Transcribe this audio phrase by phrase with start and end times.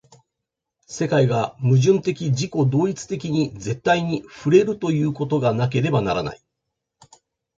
[0.87, 6.41] 世界が矛盾的自己同一的に絶対に触れるということがなければならない。